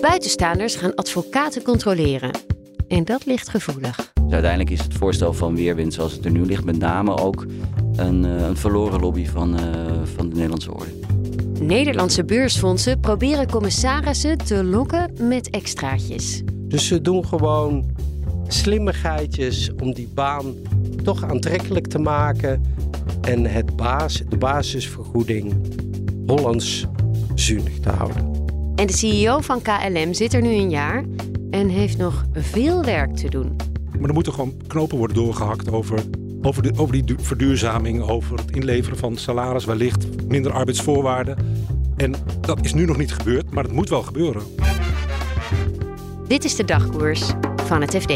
Buitenstaanders 0.00 0.74
gaan 0.74 0.94
advocaten 0.94 1.62
controleren. 1.62 2.30
En 2.88 3.04
dat 3.04 3.26
ligt 3.26 3.48
gevoelig. 3.48 3.96
Dus 3.96 4.32
uiteindelijk 4.32 4.70
is 4.70 4.80
het 4.80 4.94
voorstel 4.94 5.32
van 5.32 5.56
Weerwind 5.56 5.94
zoals 5.94 6.12
het 6.12 6.24
er 6.24 6.30
nu 6.30 6.44
ligt... 6.44 6.64
met 6.64 6.78
name 6.78 7.16
ook 7.16 7.46
een, 7.96 8.24
uh, 8.24 8.46
een 8.46 8.56
verloren 8.56 9.00
lobby 9.00 9.26
van, 9.26 9.60
uh, 9.60 9.64
van 10.14 10.28
de 10.28 10.34
Nederlandse 10.34 10.74
orde. 10.74 10.90
Nederlandse 11.60 12.24
beursfondsen 12.24 13.00
proberen 13.00 13.50
commissarissen 13.50 14.38
te 14.38 14.64
lokken 14.64 15.10
met 15.28 15.50
extraatjes. 15.50 16.42
Dus 16.52 16.86
ze 16.86 17.00
doen 17.00 17.26
gewoon 17.26 17.90
slimmigheidjes 18.48 19.70
om 19.82 19.94
die 19.94 20.08
baan 20.14 20.54
toch 21.02 21.24
aantrekkelijk 21.24 21.86
te 21.86 21.98
maken... 21.98 22.62
en 23.20 23.46
het 23.46 23.76
baas, 23.76 24.22
de 24.28 24.36
basisvergoeding 24.36 25.54
Hollands 26.26 26.86
zuinig 27.34 27.80
te 27.80 27.88
houden. 27.88 28.39
En 28.80 28.86
de 28.86 28.92
CEO 28.92 29.40
van 29.40 29.62
KLM 29.62 30.14
zit 30.14 30.34
er 30.34 30.42
nu 30.42 30.48
een 30.48 30.70
jaar 30.70 31.04
en 31.50 31.68
heeft 31.68 31.98
nog 31.98 32.24
veel 32.32 32.84
werk 32.84 33.16
te 33.16 33.28
doen. 33.28 33.56
Maar 33.98 34.08
er 34.08 34.14
moeten 34.14 34.32
gewoon 34.32 34.54
knopen 34.66 34.98
worden 34.98 35.16
doorgehakt 35.16 35.70
over, 35.70 36.02
over, 36.42 36.62
de, 36.62 36.72
over 36.76 36.92
die 36.92 37.16
verduurzaming, 37.18 38.02
over 38.02 38.38
het 38.38 38.50
inleveren 38.50 38.98
van 38.98 39.16
salaris, 39.16 39.64
wellicht 39.64 40.26
minder 40.26 40.52
arbeidsvoorwaarden. 40.52 41.36
En 41.96 42.14
dat 42.40 42.64
is 42.64 42.74
nu 42.74 42.84
nog 42.84 42.96
niet 42.96 43.12
gebeurd, 43.12 43.50
maar 43.50 43.64
het 43.64 43.72
moet 43.72 43.88
wel 43.88 44.02
gebeuren. 44.02 44.42
Dit 46.28 46.44
is 46.44 46.56
de 46.56 46.64
dagkoers 46.64 47.32
van 47.56 47.80
het 47.80 47.96
FD. 47.96 48.10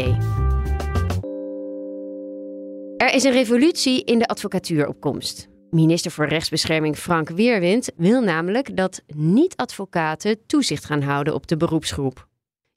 Er 2.97 3.13
is 3.13 3.23
een 3.23 3.31
revolutie 3.31 4.03
in 4.03 4.19
de 4.19 4.27
advocatuur 4.27 4.87
op 4.87 4.99
komst. 4.99 5.47
Minister 5.75 6.11
voor 6.11 6.27
Rechtsbescherming 6.27 6.97
Frank 6.97 7.29
Weerwind 7.29 7.91
wil 7.95 8.21
namelijk 8.21 8.77
dat 8.77 9.01
niet-advocaten 9.15 10.45
toezicht 10.45 10.85
gaan 10.85 11.01
houden 11.01 11.33
op 11.33 11.47
de 11.47 11.57
beroepsgroep. 11.57 12.27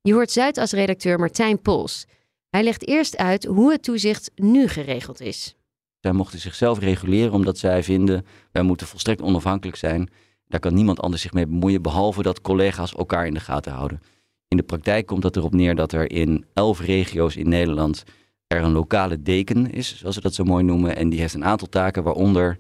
Je 0.00 0.12
hoort 0.12 0.30
Zuidas-redacteur 0.30 1.19
Martijn 1.19 1.60
Pols. 1.62 2.06
Hij 2.50 2.62
legt 2.62 2.86
eerst 2.86 3.16
uit 3.16 3.44
hoe 3.44 3.72
het 3.72 3.82
toezicht 3.82 4.30
nu 4.34 4.69
geregeld 4.69 5.20
is. 5.20 5.54
Zij 6.00 6.12
mochten 6.12 6.38
zichzelf 6.38 6.78
reguleren 6.78 7.32
omdat 7.32 7.58
zij 7.58 7.82
vinden, 7.82 8.26
wij 8.52 8.62
moeten 8.62 8.86
volstrekt 8.86 9.22
onafhankelijk 9.22 9.76
zijn. 9.76 10.10
Daar 10.46 10.60
kan 10.60 10.74
niemand 10.74 11.00
anders 11.00 11.22
zich 11.22 11.32
mee 11.32 11.46
bemoeien, 11.46 11.82
behalve 11.82 12.22
dat 12.22 12.41
collega's 12.41 12.94
elkaar 12.94 13.26
in 13.26 13.34
de 13.34 13.41
gaten 13.41 13.72
houden. 13.72 14.00
In 14.48 14.56
de 14.56 14.62
praktijk 14.62 15.06
komt 15.06 15.22
dat 15.22 15.36
erop 15.36 15.54
neer 15.54 15.74
dat 15.74 15.92
er 15.92 16.10
in 16.10 16.44
elf 16.54 16.80
regio's 16.80 17.36
in 17.36 17.48
Nederland 17.48 18.04
er 18.46 18.62
een 18.62 18.72
lokale 18.72 19.22
deken 19.22 19.70
is, 19.70 19.96
zoals 19.96 20.14
ze 20.14 20.20
dat 20.20 20.34
zo 20.34 20.44
mooi 20.44 20.64
noemen. 20.64 20.96
En 20.96 21.08
die 21.08 21.20
heeft 21.20 21.34
een 21.34 21.44
aantal 21.44 21.69
taken, 21.69 22.02
waaronder 22.02 22.56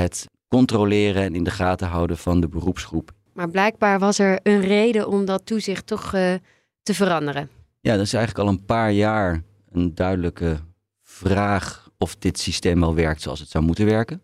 het 0.00 0.28
controleren 0.48 1.22
en 1.22 1.34
in 1.34 1.44
de 1.44 1.50
gaten 1.50 1.88
houden 1.88 2.18
van 2.18 2.40
de 2.40 2.48
beroepsgroep. 2.48 3.12
Maar 3.32 3.50
blijkbaar 3.50 3.98
was 3.98 4.18
er 4.18 4.40
een 4.42 4.60
reden 4.60 5.08
om 5.08 5.24
dat 5.24 5.46
toezicht 5.46 5.86
toch 5.86 6.14
uh, 6.14 6.34
te 6.82 6.94
veranderen. 6.94 7.50
Ja, 7.80 7.96
dat 7.96 8.06
is 8.06 8.12
eigenlijk 8.12 8.48
al 8.48 8.54
een 8.54 8.64
paar 8.64 8.92
jaar 8.92 9.42
een 9.70 9.94
duidelijke 9.94 10.58
vraag 11.02 11.90
of 11.98 12.16
dit 12.16 12.38
systeem 12.38 12.80
wel 12.80 12.94
werkt 12.94 13.22
zoals 13.22 13.40
het 13.40 13.50
zou 13.50 13.64
moeten 13.64 13.86
werken. 13.86 14.22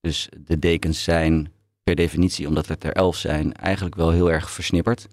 Dus 0.00 0.28
de 0.38 0.58
dekens 0.58 1.02
zijn 1.02 1.52
per 1.82 1.94
definitie, 1.94 2.48
omdat 2.48 2.66
het 2.66 2.84
er 2.84 2.92
elf 2.92 3.16
zijn, 3.16 3.54
eigenlijk 3.54 3.94
wel 3.94 4.10
heel 4.10 4.32
erg 4.32 4.50
versnipperd. 4.50 5.06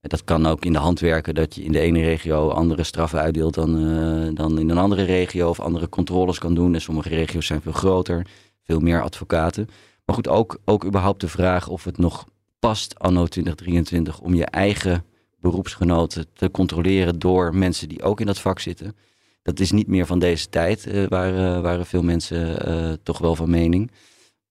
Dat 0.00 0.24
kan 0.24 0.46
ook 0.46 0.64
in 0.64 0.72
de 0.72 0.78
hand 0.78 1.00
werken 1.00 1.34
dat 1.34 1.54
je 1.54 1.62
in 1.62 1.72
de 1.72 1.80
ene 1.80 2.00
regio 2.00 2.48
andere 2.48 2.82
straffen 2.82 3.20
uitdeelt 3.20 3.54
dan, 3.54 3.76
uh, 3.76 4.34
dan 4.34 4.58
in 4.58 4.70
een 4.70 4.78
andere 4.78 5.02
regio 5.02 5.48
of 5.48 5.60
andere 5.60 5.88
controles 5.88 6.38
kan 6.38 6.54
doen. 6.54 6.74
En 6.74 6.80
sommige 6.80 7.08
regio's 7.08 7.46
zijn 7.46 7.60
veel 7.60 7.72
groter 7.72 8.26
veel 8.66 8.80
meer 8.80 9.02
advocaten. 9.02 9.68
Maar 10.04 10.14
goed, 10.14 10.28
ook, 10.28 10.58
ook 10.64 10.84
überhaupt 10.84 11.20
de 11.20 11.28
vraag 11.28 11.68
of 11.68 11.84
het 11.84 11.98
nog 11.98 12.26
past 12.58 12.98
anno 12.98 13.26
2023 13.26 14.20
om 14.20 14.34
je 14.34 14.44
eigen 14.44 15.04
beroepsgenoten 15.40 16.26
te 16.32 16.50
controleren 16.50 17.18
door 17.18 17.54
mensen 17.54 17.88
die 17.88 18.02
ook 18.02 18.20
in 18.20 18.26
dat 18.26 18.40
vak 18.40 18.58
zitten. 18.58 18.96
Dat 19.42 19.60
is 19.60 19.70
niet 19.70 19.86
meer 19.86 20.06
van 20.06 20.18
deze 20.18 20.48
tijd, 20.48 20.86
uh, 20.86 21.06
waren, 21.06 21.62
waren 21.62 21.86
veel 21.86 22.02
mensen 22.02 22.68
uh, 22.68 22.92
toch 23.02 23.18
wel 23.18 23.34
van 23.34 23.50
mening. 23.50 23.90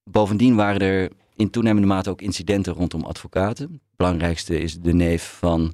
Bovendien 0.03 0.55
waren 0.55 0.81
er 0.81 1.11
in 1.35 1.49
toenemende 1.49 1.87
mate 1.87 2.09
ook 2.09 2.21
incidenten 2.21 2.73
rondom 2.73 3.03
advocaten. 3.03 3.71
Het 3.71 3.95
belangrijkste 3.95 4.59
is 4.59 4.79
de 4.79 4.93
neef 4.93 5.37
van 5.39 5.73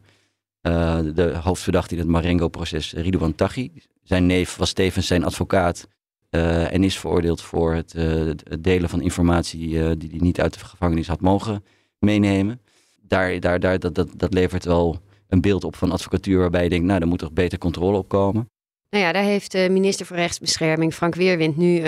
de 0.62 1.40
hoofdverdachte 1.44 1.94
in 1.94 2.00
het 2.00 2.09
Marengo-proces, 2.09 2.94
Ridouan 2.94 3.35
Taghi. 3.35 3.72
Zijn 4.03 4.25
neef 4.25 4.56
was 4.56 4.73
tevens 4.73 5.08
zijn 5.08 5.23
advocaat 5.23 5.88
uh, 6.31 6.74
en 6.74 6.84
is 6.84 7.00
veroordeeld 7.00 7.42
voor 7.42 7.74
het, 7.74 7.94
uh, 7.94 8.25
het 8.25 8.64
delen 8.64 8.90
van 8.90 9.02
informatie 9.02 9.69
uh, 9.69 9.92
die 9.97 10.09
hij 10.09 10.19
niet 10.19 10.42
uit 10.42 10.53
de 10.53 10.66
gevangenis 10.66 11.08
had 11.08 11.22
mogen 11.22 11.64
meenemen. 12.00 12.62
Daar, 13.02 13.40
daar, 13.40 13.59
daar, 13.59 13.80
dat, 13.80 13.96
dat, 13.96 14.09
dat 14.16 14.34
levert 14.34 14.66
wel 14.66 15.00
een 15.28 15.41
beeld 15.41 15.64
op 15.64 15.75
van 15.75 15.91
advocatuur 15.91 16.40
waarbij 16.40 16.64
je 16.64 16.70
denkt, 16.70 16.86
nou, 16.86 17.00
daar 17.00 17.08
moet 17.08 17.20
toch 17.20 17.34
beter 17.34 17.58
controle 17.58 17.97
op 17.97 18.08
komen. 18.08 18.50
Nou 18.90 19.03
ja, 19.03 19.12
daar 19.12 19.24
heeft 19.24 19.52
de 19.52 19.68
minister 19.72 20.06
voor 20.06 20.16
Rechtsbescherming, 20.16 20.94
Frank 20.94 21.16
Weerwind, 21.16 21.58
nu 21.58 21.84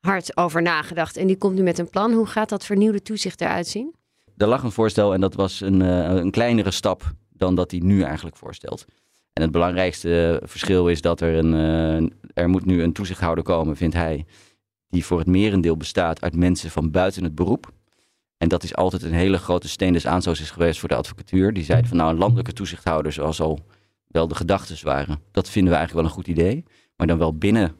hard 0.00 0.36
over 0.36 0.62
nagedacht. 0.62 1.16
En 1.16 1.26
die 1.26 1.36
komt 1.36 1.54
nu 1.54 1.62
met 1.62 1.78
een 1.78 1.90
plan. 1.90 2.12
Hoe 2.12 2.26
gaat 2.26 2.48
dat 2.48 2.64
vernieuwde 2.64 3.02
toezicht 3.02 3.40
eruit 3.40 3.66
zien? 3.66 3.94
Er 4.36 4.46
lag 4.46 4.62
een 4.62 4.72
voorstel 4.72 5.14
en 5.14 5.20
dat 5.20 5.34
was 5.34 5.60
een, 5.60 5.80
een 5.80 6.30
kleinere 6.30 6.70
stap 6.70 7.12
dan 7.30 7.54
dat 7.54 7.70
hij 7.70 7.80
nu 7.80 8.02
eigenlijk 8.02 8.36
voorstelt. 8.36 8.84
En 9.32 9.42
het 9.42 9.50
belangrijkste 9.50 10.40
verschil 10.44 10.88
is 10.88 11.00
dat 11.00 11.20
er 11.20 11.34
een, 11.34 12.12
er 12.36 12.48
moet 12.48 12.64
nu 12.64 12.82
een 12.82 12.92
toezichthouder 12.92 13.44
komen, 13.44 13.76
vindt 13.76 13.94
hij, 13.94 14.24
die 14.88 15.04
voor 15.04 15.18
het 15.18 15.26
merendeel 15.26 15.76
bestaat 15.76 16.20
uit 16.20 16.36
mensen 16.36 16.70
van 16.70 16.90
buiten 16.90 17.24
het 17.24 17.34
beroep. 17.34 17.72
En 18.36 18.48
dat 18.48 18.62
is 18.62 18.74
altijd 18.74 19.02
een 19.02 19.12
hele 19.12 19.38
grote 19.38 19.68
steen 19.68 19.92
des 19.92 20.06
aanstoos 20.06 20.40
is 20.40 20.50
geweest 20.50 20.80
voor 20.80 20.88
de 20.88 20.94
advocatuur. 20.94 21.52
Die 21.52 21.64
zeiden 21.64 21.88
van 21.88 21.96
nou 21.96 22.10
een 22.10 22.18
landelijke 22.18 22.52
toezichthouder 22.52 23.12
zoals 23.12 23.40
al 23.40 23.66
wel 24.06 24.28
de 24.28 24.34
gedachten 24.34 24.84
waren. 24.84 25.20
Dat 25.30 25.50
vinden 25.50 25.72
we 25.72 25.78
eigenlijk 25.78 26.06
wel 26.06 26.16
een 26.16 26.24
goed 26.24 26.36
idee. 26.36 26.64
Maar 26.96 27.06
dan 27.06 27.18
wel 27.18 27.36
binnen 27.36 27.76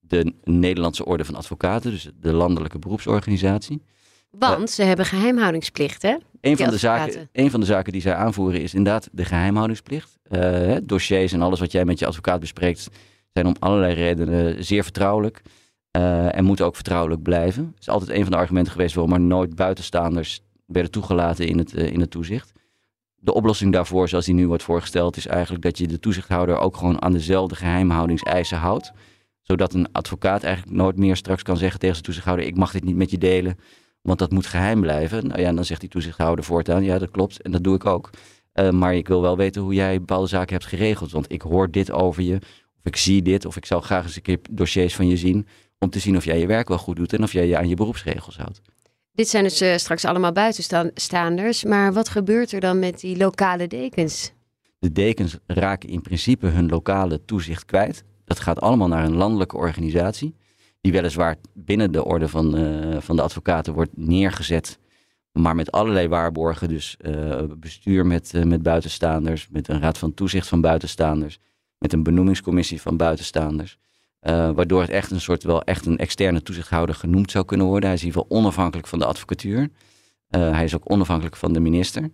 de 0.00 0.34
Nederlandse 0.44 1.04
orde 1.04 1.24
van 1.24 1.34
advocaten, 1.34 1.90
dus 1.90 2.10
de 2.20 2.32
landelijke 2.32 2.78
beroepsorganisatie. 2.78 3.82
Want 4.30 4.70
ze 4.70 4.82
hebben 4.82 5.06
geheimhoudingsplicht, 5.06 6.02
hè? 6.02 6.16
Een 6.40 6.56
van, 6.56 6.70
de 6.70 6.78
zaken, 6.78 7.28
een 7.32 7.50
van 7.50 7.60
de 7.60 7.66
zaken 7.66 7.92
die 7.92 8.00
zij 8.00 8.14
aanvoeren 8.14 8.60
is 8.60 8.74
inderdaad 8.74 9.08
de 9.12 9.24
geheimhoudingsplicht. 9.24 10.18
Uh, 10.30 10.76
dossiers 10.82 11.32
en 11.32 11.42
alles 11.42 11.60
wat 11.60 11.72
jij 11.72 11.84
met 11.84 11.98
je 11.98 12.06
advocaat 12.06 12.40
bespreekt 12.40 12.88
zijn 13.32 13.46
om 13.46 13.54
allerlei 13.58 13.94
redenen 13.94 14.64
zeer 14.64 14.82
vertrouwelijk. 14.82 15.42
Uh, 15.96 16.36
en 16.36 16.44
moeten 16.44 16.66
ook 16.66 16.74
vertrouwelijk 16.74 17.22
blijven. 17.22 17.64
Dat 17.64 17.80
is 17.80 17.88
altijd 17.88 18.10
een 18.10 18.22
van 18.22 18.30
de 18.30 18.36
argumenten 18.36 18.72
geweest 18.72 18.94
waarom 18.94 19.12
er 19.12 19.20
nooit 19.20 19.54
buitenstaanders 19.54 20.40
werden 20.66 20.90
toegelaten 20.90 21.46
in 21.46 21.58
het, 21.58 21.72
uh, 21.72 21.92
in 21.92 22.00
het 22.00 22.10
toezicht. 22.10 22.52
De 23.14 23.34
oplossing 23.34 23.72
daarvoor, 23.72 24.08
zoals 24.08 24.24
die 24.24 24.34
nu 24.34 24.46
wordt 24.46 24.62
voorgesteld, 24.62 25.16
is 25.16 25.26
eigenlijk 25.26 25.62
dat 25.62 25.78
je 25.78 25.86
de 25.86 25.98
toezichthouder 25.98 26.58
ook 26.58 26.76
gewoon 26.76 27.02
aan 27.02 27.12
dezelfde 27.12 27.54
geheimhoudingseisen 27.54 28.58
houdt. 28.58 28.92
Zodat 29.42 29.74
een 29.74 29.92
advocaat 29.92 30.42
eigenlijk 30.42 30.76
nooit 30.76 30.96
meer 30.96 31.16
straks 31.16 31.42
kan 31.42 31.56
zeggen 31.56 31.78
tegen 31.78 31.94
zijn 31.94 32.06
toezichthouder: 32.06 32.46
Ik 32.46 32.56
mag 32.56 32.72
dit 32.72 32.84
niet 32.84 32.96
met 32.96 33.10
je 33.10 33.18
delen, 33.18 33.58
want 34.00 34.18
dat 34.18 34.30
moet 34.30 34.46
geheim 34.46 34.80
blijven. 34.80 35.26
Nou 35.26 35.40
ja, 35.40 35.52
dan 35.52 35.64
zegt 35.64 35.80
die 35.80 35.90
toezichthouder 35.90 36.44
voortaan: 36.44 36.84
Ja, 36.84 36.98
dat 36.98 37.10
klopt 37.10 37.42
en 37.42 37.50
dat 37.50 37.64
doe 37.64 37.74
ik 37.74 37.86
ook. 37.86 38.10
Uh, 38.54 38.70
maar 38.70 38.94
ik 38.94 39.08
wil 39.08 39.22
wel 39.22 39.36
weten 39.36 39.62
hoe 39.62 39.74
jij 39.74 39.98
bepaalde 39.98 40.26
zaken 40.26 40.52
hebt 40.52 40.66
geregeld. 40.66 41.10
Want 41.10 41.32
ik 41.32 41.42
hoor 41.42 41.70
dit 41.70 41.90
over 41.90 42.22
je, 42.22 42.38
of 42.82 42.90
ik 42.90 42.96
zie 42.96 43.22
dit, 43.22 43.44
of 43.44 43.56
ik 43.56 43.66
zou 43.66 43.82
graag 43.82 44.04
eens 44.04 44.16
een 44.16 44.22
keer 44.22 44.38
dossiers 44.50 44.94
van 44.94 45.08
je 45.08 45.16
zien. 45.16 45.46
Om 45.78 45.90
te 45.90 45.98
zien 45.98 46.16
of 46.16 46.24
jij 46.24 46.38
je 46.38 46.46
werk 46.46 46.68
wel 46.68 46.78
goed 46.78 46.96
doet 46.96 47.12
en 47.12 47.22
of 47.22 47.32
jij 47.32 47.46
je 47.46 47.56
aan 47.56 47.68
je 47.68 47.74
beroepsregels 47.74 48.36
houdt. 48.36 48.60
Dit 49.12 49.28
zijn 49.28 49.44
dus 49.44 49.62
uh, 49.62 49.76
straks 49.76 50.04
allemaal 50.04 50.32
buitenstaanders. 50.32 51.64
Maar 51.64 51.92
wat 51.92 52.08
gebeurt 52.08 52.52
er 52.52 52.60
dan 52.60 52.78
met 52.78 53.00
die 53.00 53.16
lokale 53.16 53.66
dekens? 53.66 54.32
De 54.78 54.92
dekens 54.92 55.36
raken 55.46 55.88
in 55.88 56.00
principe 56.00 56.46
hun 56.46 56.68
lokale 56.68 57.24
toezicht 57.24 57.64
kwijt. 57.64 58.04
Dat 58.24 58.40
gaat 58.40 58.60
allemaal 58.60 58.88
naar 58.88 59.04
een 59.04 59.16
landelijke 59.16 59.56
organisatie. 59.56 60.34
Die 60.80 60.92
weliswaar 60.92 61.36
binnen 61.54 61.92
de 61.92 62.04
orde 62.04 62.28
van, 62.28 62.58
uh, 62.58 62.96
van 63.00 63.16
de 63.16 63.22
advocaten 63.22 63.72
wordt 63.72 63.96
neergezet 63.96 64.78
maar 65.32 65.54
met 65.54 65.72
allerlei 65.72 66.08
waarborgen, 66.08 66.68
dus 66.68 66.96
uh, 67.00 67.42
bestuur 67.58 68.06
met, 68.06 68.32
met 68.44 68.62
buitenstaanders, 68.62 69.48
met 69.50 69.68
een 69.68 69.80
raad 69.80 69.98
van 69.98 70.14
toezicht 70.14 70.48
van 70.48 70.60
buitenstaanders, 70.60 71.38
met 71.82 71.92
een 71.92 72.02
benoemingscommissie 72.02 72.80
van 72.80 72.96
buitenstaanders. 72.96 73.78
Uh, 74.22 74.50
waardoor 74.50 74.80
het 74.80 74.90
echt 74.90 75.10
een 75.10 75.20
soort 75.20 75.42
wel 75.42 75.62
echt 75.62 75.86
een 75.86 75.98
externe 75.98 76.42
toezichthouder 76.42 76.94
genoemd 76.94 77.30
zou 77.30 77.44
kunnen 77.44 77.66
worden. 77.66 77.84
Hij 77.84 77.94
is 77.94 78.00
in 78.00 78.06
ieder 78.06 78.22
geval 78.22 78.38
onafhankelijk 78.38 78.88
van 78.88 78.98
de 78.98 79.04
advocatuur. 79.04 79.68
hij 80.30 80.64
is 80.64 80.74
ook 80.74 80.90
onafhankelijk 80.90 81.36
van 81.36 81.52
de 81.52 81.60
minister. 81.60 82.10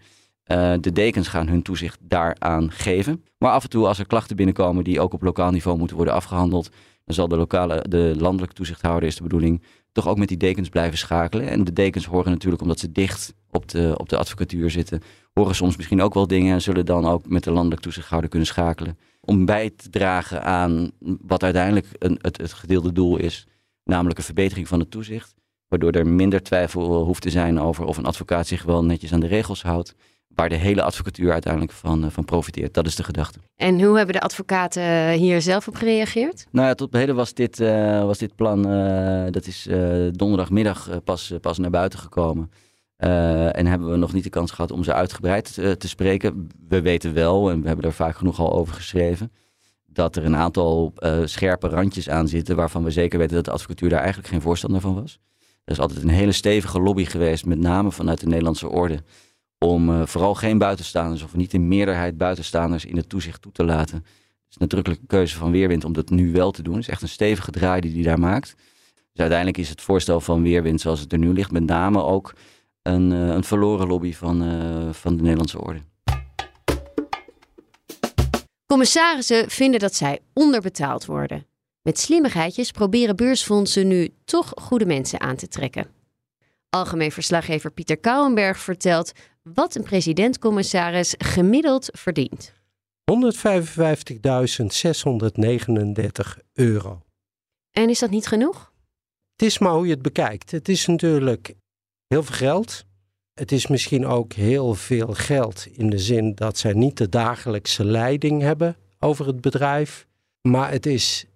de 0.80 0.92
dekens 0.92 1.28
gaan 1.28 1.48
hun 1.48 1.62
toezicht 1.62 1.98
daaraan 2.00 2.70
geven. 2.70 3.24
Maar 3.38 3.50
af 3.50 3.62
en 3.62 3.70
toe, 3.70 3.86
als 3.86 3.98
er 3.98 4.06
klachten 4.06 4.36
binnenkomen 4.36 4.84
die 4.84 5.00
ook 5.00 5.12
op 5.12 5.22
lokaal 5.22 5.50
niveau 5.50 5.78
moeten 5.78 5.96
worden 5.96 6.14
afgehandeld, 6.14 6.70
dan 7.04 7.14
zal 7.14 7.28
de 7.28 7.36
lokale, 7.36 7.84
de 7.88 8.14
landelijke 8.18 8.54
toezichthouder, 8.54 9.08
is 9.08 9.16
de 9.16 9.22
bedoeling, 9.22 9.62
toch 9.92 10.08
ook 10.08 10.18
met 10.18 10.28
die 10.28 10.36
dekens 10.36 10.68
blijven 10.68 10.98
schakelen. 10.98 11.48
En 11.48 11.64
de 11.64 11.72
dekens 11.72 12.06
horen 12.06 12.30
natuurlijk, 12.30 12.62
omdat 12.62 12.78
ze 12.78 12.92
dicht 12.92 13.34
op 13.50 13.68
de, 13.68 13.94
op 13.96 14.08
de 14.08 14.16
advocatuur 14.16 14.70
zitten, 14.70 15.02
horen 15.32 15.54
soms 15.54 15.76
misschien 15.76 16.02
ook 16.02 16.14
wel 16.14 16.26
dingen 16.26 16.54
en 16.54 16.62
zullen 16.62 16.86
dan 16.86 17.06
ook 17.06 17.28
met 17.28 17.44
de 17.44 17.50
landelijk 17.50 17.82
toezichthouder 17.82 18.30
kunnen 18.30 18.48
schakelen. 18.48 18.98
Om 19.28 19.44
bij 19.44 19.70
te 19.76 19.90
dragen 19.90 20.42
aan 20.42 20.90
wat 21.00 21.42
uiteindelijk 21.42 21.86
een, 21.98 22.18
het, 22.22 22.36
het 22.36 22.52
gedeelde 22.52 22.92
doel 22.92 23.16
is, 23.16 23.46
namelijk 23.84 24.18
een 24.18 24.24
verbetering 24.24 24.68
van 24.68 24.80
het 24.80 24.90
toezicht. 24.90 25.34
Waardoor 25.68 25.92
er 25.92 26.06
minder 26.06 26.42
twijfel 26.42 27.04
hoeft 27.04 27.22
te 27.22 27.30
zijn 27.30 27.60
over 27.60 27.84
of 27.84 27.96
een 27.96 28.06
advocaat 28.06 28.46
zich 28.46 28.62
wel 28.62 28.84
netjes 28.84 29.12
aan 29.12 29.20
de 29.20 29.26
regels 29.26 29.62
houdt 29.62 29.94
waar 30.38 30.48
de 30.48 30.54
hele 30.54 30.82
advocatuur 30.82 31.32
uiteindelijk 31.32 31.72
van, 31.72 32.04
eh, 32.04 32.10
van 32.10 32.24
profiteert. 32.24 32.74
Dat 32.74 32.86
is 32.86 32.94
de 32.96 33.04
gedachte. 33.04 33.38
En 33.56 33.82
hoe 33.82 33.96
hebben 33.96 34.14
de 34.14 34.20
advocaten 34.20 35.10
hier 35.12 35.42
zelf 35.42 35.68
op 35.68 35.74
gereageerd? 35.74 36.46
Nou 36.50 36.66
ja, 36.66 36.74
tot 36.74 36.86
op 36.86 36.92
heden 36.92 37.14
was 37.14 37.34
dit, 37.34 37.60
uh, 37.60 38.04
was 38.04 38.18
dit 38.18 38.34
plan, 38.34 38.72
uh, 38.72 39.30
dat 39.30 39.46
is 39.46 39.68
donderdagmiddag 40.10 41.04
pas, 41.04 41.32
pas 41.40 41.58
naar 41.58 41.70
buiten 41.70 41.98
gekomen. 41.98 42.50
En 42.98 43.66
hebben 43.66 43.90
we 43.90 43.96
nog 43.96 44.12
niet 44.12 44.24
de 44.24 44.30
kans 44.30 44.50
gehad 44.50 44.70
om 44.70 44.84
ze 44.84 44.92
uitgebreid 44.92 45.54
te 45.54 45.88
spreken. 45.88 46.48
We 46.68 46.80
weten 46.80 47.14
wel, 47.14 47.50
en 47.50 47.60
we 47.60 47.66
hebben 47.66 47.84
er 47.84 47.92
vaak 47.92 48.16
genoeg 48.16 48.40
al 48.40 48.52
over 48.52 48.74
geschreven, 48.74 49.32
dat 49.86 50.16
er 50.16 50.24
een 50.24 50.36
aantal 50.36 50.94
scherpe 51.24 51.68
randjes 51.68 52.08
aan 52.08 52.28
zitten 52.28 52.56
waarvan 52.56 52.84
we 52.84 52.90
zeker 52.90 53.18
weten 53.18 53.34
dat 53.34 53.44
de 53.44 53.50
advocatuur 53.50 53.88
daar 53.88 53.98
eigenlijk 53.98 54.28
geen 54.28 54.40
voorstander 54.40 54.80
van 54.80 54.94
was. 54.94 55.18
Er 55.64 55.72
is 55.72 55.80
altijd 55.80 56.02
een 56.02 56.08
hele 56.08 56.32
stevige 56.32 56.80
lobby 56.80 57.04
geweest, 57.04 57.46
met 57.46 57.58
name 57.58 57.92
vanuit 57.92 58.20
de 58.20 58.26
Nederlandse 58.26 58.68
orde 58.68 59.02
om 59.58 60.06
vooral 60.06 60.34
geen 60.34 60.58
buitenstaanders 60.58 61.22
of 61.22 61.36
niet 61.36 61.52
in 61.52 61.68
meerderheid 61.68 62.16
buitenstaanders 62.16 62.84
in 62.84 62.96
het 62.96 63.08
toezicht 63.08 63.42
toe 63.42 63.52
te 63.52 63.64
laten. 63.64 64.04
Het 64.48 64.72
is 64.72 64.78
een 64.82 65.06
keuze 65.06 65.36
van 65.36 65.50
Weerwind 65.50 65.84
om 65.84 65.92
dat 65.92 66.10
nu 66.10 66.32
wel 66.32 66.50
te 66.50 66.62
doen. 66.62 66.74
Het 66.74 66.82
is 66.82 66.88
echt 66.88 67.02
een 67.02 67.08
stevige 67.08 67.50
draai 67.50 67.80
die 67.80 67.94
hij 67.94 68.02
daar 68.02 68.18
maakt. 68.18 68.54
Dus 69.12 69.20
uiteindelijk 69.20 69.58
is 69.58 69.68
het 69.68 69.80
voorstel 69.80 70.20
van 70.20 70.42
Weerwind 70.42 70.80
zoals 70.80 71.00
het 71.00 71.12
er 71.12 71.18
nu 71.18 71.32
ligt 71.32 71.50
met 71.50 71.64
name 71.64 72.02
ook 72.02 72.34
een, 72.82 73.10
uh, 73.10 73.26
een 73.28 73.44
verloren 73.44 73.86
lobby 73.86 74.12
van, 74.12 74.42
uh, 74.42 74.92
van 74.92 75.16
de 75.16 75.22
Nederlandse 75.22 75.60
orde. 75.60 75.80
Commissarissen 78.66 79.50
vinden 79.50 79.80
dat 79.80 79.94
zij 79.94 80.20
onderbetaald 80.32 81.04
worden. 81.04 81.46
Met 81.82 81.98
slimmigheidjes 81.98 82.70
proberen 82.70 83.16
beursfondsen 83.16 83.88
nu 83.88 84.08
toch 84.24 84.52
goede 84.54 84.86
mensen 84.86 85.20
aan 85.20 85.36
te 85.36 85.48
trekken. 85.48 85.86
Algemeen 86.70 87.12
verslaggever 87.12 87.70
Pieter 87.70 87.98
Kouwenberg 87.98 88.58
vertelt 88.58 89.12
wat 89.42 89.74
een 89.74 89.82
president-commissaris 89.82 91.14
gemiddeld 91.18 91.88
verdient. 91.92 92.52
155.639 93.10 93.16
euro. 96.52 97.02
En 97.70 97.88
is 97.88 97.98
dat 97.98 98.10
niet 98.10 98.26
genoeg? 98.26 98.72
Het 99.32 99.42
is 99.42 99.58
maar 99.58 99.72
hoe 99.72 99.86
je 99.86 99.92
het 99.92 100.02
bekijkt. 100.02 100.50
Het 100.50 100.68
is 100.68 100.86
natuurlijk 100.86 101.54
heel 102.08 102.22
veel 102.22 102.36
geld. 102.36 102.84
Het 103.34 103.52
is 103.52 103.66
misschien 103.66 104.06
ook 104.06 104.32
heel 104.32 104.74
veel 104.74 105.08
geld 105.12 105.66
in 105.72 105.90
de 105.90 105.98
zin 105.98 106.34
dat 106.34 106.58
zij 106.58 106.72
niet 106.72 106.96
de 106.96 107.08
dagelijkse 107.08 107.84
leiding 107.84 108.42
hebben 108.42 108.76
over 108.98 109.26
het 109.26 109.40
bedrijf. 109.40 110.06
Maar 110.40 110.70
het 110.70 110.86
is 110.86 111.26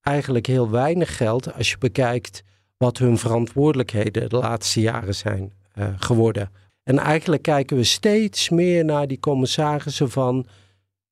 eigenlijk 0.00 0.46
heel 0.46 0.70
weinig 0.70 1.16
geld 1.16 1.54
als 1.54 1.70
je 1.70 1.78
bekijkt 1.78 2.42
wat 2.76 2.98
hun 2.98 3.18
verantwoordelijkheden 3.18 4.28
de 4.28 4.36
laatste 4.36 4.80
jaren 4.80 5.14
zijn 5.14 5.52
uh, 5.74 5.88
geworden. 5.96 6.50
En 6.82 6.98
eigenlijk 6.98 7.42
kijken 7.42 7.76
we 7.76 7.84
steeds 7.84 8.48
meer 8.48 8.84
naar 8.84 9.06
die 9.06 9.20
commissarissen 9.20 10.10
van, 10.10 10.46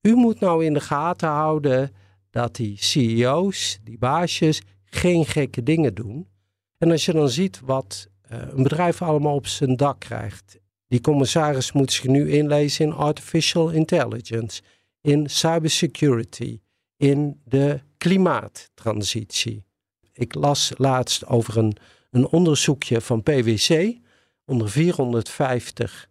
u 0.01 0.15
moet 0.15 0.39
nou 0.39 0.65
in 0.65 0.73
de 0.73 0.81
gaten 0.81 1.29
houden 1.29 1.91
dat 2.29 2.55
die 2.55 2.77
CEO's, 2.79 3.79
die 3.83 3.97
baasjes, 3.97 4.61
geen 4.85 5.25
gekke 5.25 5.63
dingen 5.63 5.93
doen. 5.93 6.27
En 6.77 6.91
als 6.91 7.05
je 7.05 7.13
dan 7.13 7.29
ziet 7.29 7.59
wat 7.63 8.09
een 8.27 8.63
bedrijf 8.63 9.01
allemaal 9.01 9.35
op 9.35 9.47
zijn 9.47 9.75
dak 9.75 9.99
krijgt. 9.99 10.59
Die 10.87 11.01
commissaris 11.01 11.71
moet 11.71 11.91
zich 11.91 12.03
nu 12.03 12.31
inlezen 12.31 12.85
in 12.85 12.93
artificial 12.93 13.69
intelligence, 13.69 14.61
in 15.01 15.29
cybersecurity, 15.29 16.59
in 16.97 17.41
de 17.43 17.79
klimaattransitie. 17.97 19.65
Ik 20.13 20.33
las 20.33 20.73
laatst 20.77 21.25
over 21.25 21.57
een, 21.57 21.77
een 22.11 22.27
onderzoekje 22.27 23.01
van 23.01 23.23
PwC 23.23 23.95
onder 24.45 24.69
450 24.69 26.09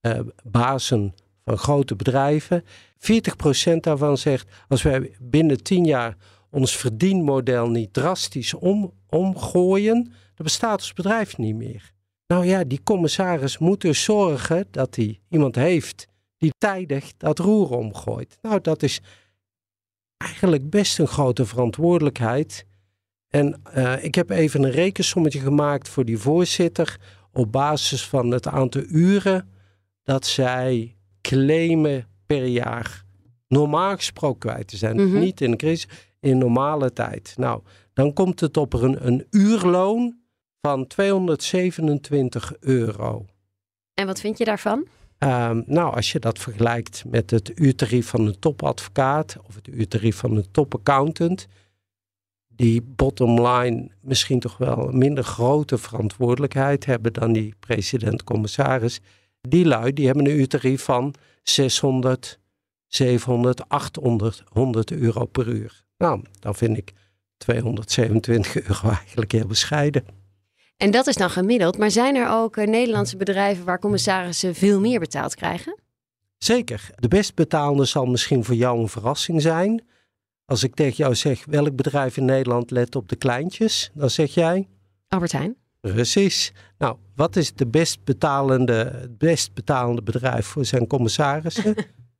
uh, 0.00 0.18
eh, 0.18 0.24
bazen 0.44 1.14
van 1.44 1.58
grote 1.58 1.96
bedrijven. 1.96 2.64
40% 2.64 3.76
daarvan 3.80 4.18
zegt, 4.18 4.48
als 4.68 4.82
wij 4.82 5.16
binnen 5.20 5.62
10 5.62 5.84
jaar 5.84 6.16
ons 6.50 6.76
verdienmodel 6.76 7.68
niet 7.68 7.92
drastisch 7.92 8.54
om, 8.54 8.92
omgooien, 9.08 10.12
dan 10.38 10.46
bestaat 10.46 10.80
ons 10.80 10.92
bedrijf 10.92 11.38
niet 11.38 11.54
meer. 11.54 11.92
Nou 12.26 12.46
ja, 12.46 12.64
die 12.64 12.82
commissaris 12.82 13.58
moet 13.58 13.80
dus 13.80 14.04
zorgen 14.04 14.66
dat 14.70 14.96
hij 14.96 15.20
iemand 15.28 15.54
heeft 15.54 16.06
die 16.36 16.52
tijdig 16.58 17.16
dat 17.16 17.38
roer 17.38 17.70
omgooit. 17.70 18.38
Nou, 18.42 18.60
dat 18.60 18.82
is 18.82 19.00
eigenlijk 20.16 20.70
best 20.70 20.98
een 20.98 21.06
grote 21.06 21.46
verantwoordelijkheid. 21.46 22.66
En 23.28 23.62
uh, 23.76 24.04
ik 24.04 24.14
heb 24.14 24.30
even 24.30 24.62
een 24.62 24.70
rekensommetje 24.70 25.40
gemaakt 25.40 25.88
voor 25.88 26.04
die 26.04 26.18
voorzitter 26.18 27.00
op 27.32 27.52
basis 27.52 28.06
van 28.06 28.30
het 28.30 28.46
aantal 28.46 28.82
uren 28.88 29.48
dat 30.02 30.26
zij 30.26 30.96
claimen 31.20 32.08
per 32.26 32.44
jaar. 32.44 33.04
Normaal 33.48 33.96
gesproken 33.96 34.38
kwijt 34.38 34.68
te 34.68 34.76
zijn. 34.76 34.96
Mm 34.96 35.10
-hmm. 35.10 35.20
Niet 35.20 35.40
in 35.40 35.50
een 35.50 35.56
crisis, 35.56 35.88
in 36.20 36.38
normale 36.38 36.92
tijd. 36.92 37.34
Nou, 37.36 37.62
dan 37.92 38.12
komt 38.12 38.40
het 38.40 38.56
op 38.56 38.72
een, 38.72 39.06
een 39.06 39.26
uurloon 39.30 40.18
van 40.60 40.86
227 40.86 42.52
euro. 42.60 43.26
En 43.94 44.06
wat 44.06 44.20
vind 44.20 44.38
je 44.38 44.44
daarvan? 44.44 44.86
Um, 45.18 45.62
nou, 45.66 45.94
als 45.94 46.12
je 46.12 46.18
dat 46.18 46.38
vergelijkt 46.38 47.04
met 47.06 47.30
het 47.30 47.52
uurtarief 47.54 48.08
van 48.08 48.26
een 48.26 48.38
topadvocaat 48.38 49.36
of 49.46 49.54
het 49.54 49.68
uurtarief 49.68 50.16
van 50.16 50.36
een 50.36 50.50
topaccountant, 50.50 51.46
die 52.48 52.82
bottom 52.82 53.46
line 53.46 53.90
misschien 54.00 54.40
toch 54.40 54.56
wel 54.56 54.88
een 54.88 54.98
minder 54.98 55.24
grote 55.24 55.78
verantwoordelijkheid 55.78 56.84
hebben 56.84 57.12
dan 57.12 57.32
die 57.32 57.54
president-commissaris. 57.60 59.00
Die 59.40 59.66
lui 59.66 59.92
die 59.92 60.06
hebben 60.06 60.26
een 60.26 60.38
uurtarief 60.38 60.82
van 60.82 61.14
600, 61.42 62.38
700, 62.86 63.68
800 63.68 64.42
100 64.52 64.90
euro 64.90 65.24
per 65.24 65.48
uur. 65.48 65.84
Nou, 65.96 66.22
dan 66.40 66.54
vind 66.54 66.76
ik 66.76 66.92
227 67.36 68.62
euro 68.62 68.88
eigenlijk 68.98 69.32
heel 69.32 69.46
bescheiden. 69.46 70.04
En 70.78 70.90
dat 70.90 71.06
is 71.06 71.14
dan 71.14 71.30
gemiddeld, 71.30 71.78
maar 71.78 71.90
zijn 71.90 72.16
er 72.16 72.30
ook 72.30 72.56
uh, 72.56 72.66
Nederlandse 72.66 73.16
bedrijven 73.16 73.64
waar 73.64 73.78
commissarissen 73.78 74.54
veel 74.54 74.80
meer 74.80 75.00
betaald 75.00 75.34
krijgen? 75.34 75.78
Zeker. 76.36 76.90
De 76.94 77.08
best 77.08 77.34
betaalde 77.34 77.84
zal 77.84 78.06
misschien 78.06 78.44
voor 78.44 78.54
jou 78.54 78.80
een 78.80 78.88
verrassing 78.88 79.42
zijn. 79.42 79.86
Als 80.44 80.62
ik 80.62 80.74
tegen 80.74 80.96
jou 80.96 81.14
zeg, 81.14 81.44
welk 81.44 81.76
bedrijf 81.76 82.16
in 82.16 82.24
Nederland 82.24 82.70
let 82.70 82.96
op 82.96 83.08
de 83.08 83.16
kleintjes, 83.16 83.90
dan 83.94 84.10
zeg 84.10 84.34
jij? 84.34 84.68
Albert 85.08 85.32
Heijn. 85.32 85.56
Precies. 85.80 86.52
Nou, 86.78 86.96
wat 87.14 87.36
is 87.36 87.54
de 87.54 87.66
best 87.66 88.04
betalende, 88.04 88.72
het 89.00 89.18
best 89.18 89.54
betalende 89.54 90.02
bedrijf 90.02 90.46
voor 90.46 90.64
zijn 90.64 90.86
commissarissen? 90.86 91.74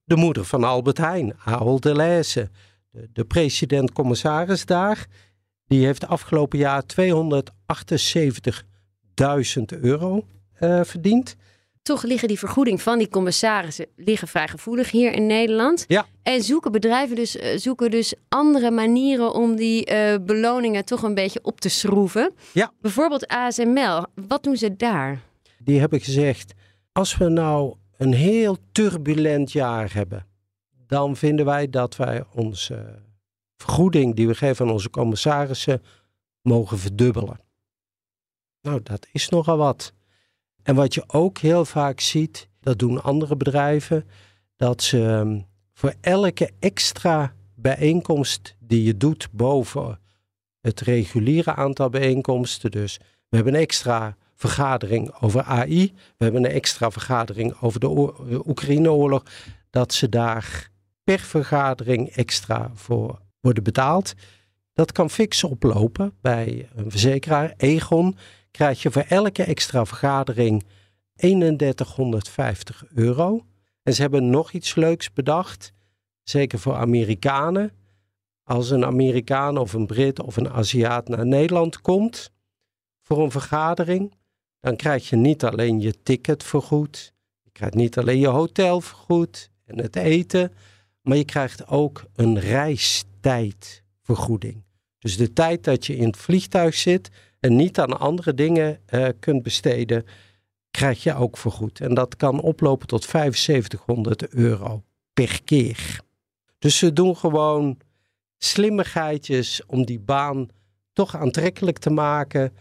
de 0.05 0.17
moeder 0.17 0.45
van 0.45 0.65
Albert 0.65 0.99
Heijn, 0.99 1.35
Ahold 1.45 1.83
Delhaize. 1.83 2.51
De, 2.91 3.09
de 3.13 3.25
president-commissaris 3.25 4.65
daar, 4.65 5.07
die 5.69 5.85
heeft 5.85 6.07
afgelopen 6.07 6.59
jaar 6.59 6.83
278.000 6.83 6.89
euro 9.81 10.25
uh, 10.61 10.81
verdiend 10.85 11.37
toch 11.89 12.03
liggen 12.03 12.29
die 12.29 12.39
vergoeding 12.39 12.83
van 12.83 12.99
die 12.99 13.09
commissarissen 13.09 13.87
liggen 13.97 14.29
vrij 14.29 14.49
gevoelig 14.49 14.91
hier 14.91 15.13
in 15.13 15.27
Nederland. 15.27 15.85
Ja. 15.87 16.07
En 16.23 16.43
zoeken 16.43 16.73
bedrijven 16.73 17.17
dus, 17.17 17.37
uh, 17.37 17.57
zoeken 17.57 17.91
dus 17.91 18.15
andere 18.29 18.71
manieren 18.71 19.35
om 19.35 19.57
die 19.57 19.93
uh, 19.93 20.15
beloningen 20.21 20.85
toch 20.85 21.03
een 21.03 21.15
beetje 21.15 21.39
op 21.43 21.61
te 21.61 21.69
schroeven. 21.69 22.33
Ja. 22.53 22.73
Bijvoorbeeld 22.81 23.27
ASML. 23.27 24.05
Wat 24.15 24.43
doen 24.43 24.57
ze 24.57 24.77
daar? 24.77 25.21
Die 25.59 25.81
hebben 25.81 26.01
gezegd, 26.01 26.53
als 26.93 27.17
we 27.17 27.29
nou 27.29 27.75
een 27.97 28.13
heel 28.13 28.57
turbulent 28.73 29.53
jaar 29.53 29.95
hebben, 29.95 30.27
dan 30.87 31.17
vinden 31.17 31.45
wij 31.45 31.71
dat 31.71 31.97
wij 31.97 32.25
onze 32.35 33.03
vergoeding 33.59 34.15
die 34.15 34.27
we 34.27 34.35
geven 34.35 34.67
aan 34.67 34.73
onze 34.73 34.91
commissarissen 34.91 35.83
mogen 36.43 36.79
verdubbelen. 36.79 37.41
Nou, 38.63 38.81
dat 38.83 39.07
is 39.13 39.29
nogal 39.29 39.57
wat. 39.57 39.93
En 40.63 40.75
wat 40.75 40.95
je 40.95 41.05
ook 41.07 41.39
heel 41.39 41.65
vaak 41.65 42.01
ziet, 42.01 42.49
dat 42.61 42.79
doen 42.79 43.03
andere 43.03 43.37
bedrijven, 43.37 44.09
dat 44.57 44.83
ze 44.83 45.07
ehm, 45.07 45.41
voor 45.75 45.95
elke 46.01 46.51
extra 46.59 47.35
bijeenkomst 47.55 48.57
die 48.59 48.83
je 48.83 48.97
doet 48.97 49.29
boven 49.33 50.01
het 50.61 50.81
reguliere 50.81 51.55
aantal 51.55 51.89
bijeenkomsten, 51.89 52.71
dus 52.71 52.97
we 53.29 53.37
hebben 53.37 53.55
een 53.55 53.61
extra 53.61 54.17
vergadering 54.35 55.15
over 55.21 55.43
AI. 55.43 55.93
We 56.17 56.25
hebben 56.25 56.45
een 56.45 56.51
extra 56.51 56.91
vergadering 56.91 57.61
over 57.61 57.81
de 57.81 57.89
Oekraïne-oorlog. 58.49 59.23
Dat 59.71 59.93
ze 59.93 60.09
daar 60.09 60.71
per 61.05 61.19
vergadering 61.19 62.09
extra 62.09 62.71
voor 62.75 63.21
worden 63.41 63.63
betaald. 63.63 64.15
Dat 64.73 64.93
kan 64.93 65.11
fix 65.11 65.45
oplopen 65.45 66.13
bij 66.21 66.69
een 66.75 66.91
verzekeraar. 66.91 67.55
Egon 67.57 68.17
krijg 68.51 68.83
je 68.83 68.91
voor 68.91 69.05
elke 69.09 69.43
extra 69.43 69.85
vergadering 69.85 70.65
3150 71.15 72.85
euro. 72.95 73.47
En 73.83 73.95
ze 73.95 74.01
hebben 74.01 74.31
nog 74.31 74.53
iets 74.53 74.75
leuks 74.75 75.13
bedacht. 75.13 75.73
Zeker 76.23 76.59
voor 76.59 76.75
Amerikanen. 76.75 77.73
Als 78.43 78.71
een 78.71 78.85
Amerikaan 78.85 79.59
of 79.59 79.73
een 79.73 79.87
Brit 79.87 80.21
of 80.21 80.37
een 80.37 80.51
Aziat 80.51 81.09
naar 81.09 81.27
Nederland 81.27 81.81
komt 81.81 82.33
voor 83.03 83.23
een 83.23 83.31
vergadering, 83.31 84.15
dan 84.61 84.77
krijg 84.77 85.09
je 85.09 85.17
niet 85.17 85.45
alleen 85.45 85.81
je 85.81 86.03
ticket 86.03 86.45
vergoed, 86.45 87.15
je 87.43 87.51
krijgt 87.51 87.75
niet 87.75 87.99
alleen 87.99 88.19
je 88.19 88.27
hotel 88.27 88.81
vergoed 88.81 89.51
en 89.65 89.79
het 89.79 89.97
eten, 89.97 90.53
maar 91.03 91.17
je 91.17 91.25
krijgt 91.25 91.67
ook 91.67 92.05
een 92.15 92.39
reistijdvergoeding. 93.29 94.65
Dus 94.99 95.17
de 95.17 95.33
tijd 95.33 95.65
dat 95.65 95.87
je 95.87 95.97
in 95.97 96.07
het 96.07 96.17
vliegtuig 96.17 96.75
zit 96.75 97.11
en 97.41 97.57
niet 97.57 97.79
aan 97.79 97.99
andere 97.99 98.35
dingen 98.35 98.81
uh, 98.91 99.09
kunt 99.21 99.43
besteden, 99.43 100.05
krijg 100.71 101.03
je 101.03 101.15
ook 101.15 101.37
vergoed. 101.37 101.81
En 101.81 101.95
dat 101.95 102.17
kan 102.17 102.41
oplopen 102.41 102.87
tot 102.87 103.05
7500 103.05 104.29
euro 104.29 104.85
per 105.13 105.43
keer. 105.45 106.01
Dus 106.59 106.79
ze 106.79 106.93
doen 106.93 107.17
gewoon 107.17 107.79
slimmigheidjes 108.39 109.67
om 109.67 109.85
die 109.85 110.01
baan 110.01 110.49
toch 110.93 111.17
aantrekkelijk 111.17 111.79
te 111.79 111.91
maken 111.91 112.53